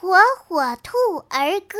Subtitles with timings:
[0.00, 0.14] 火
[0.46, 0.96] 火兔
[1.28, 1.76] 儿歌。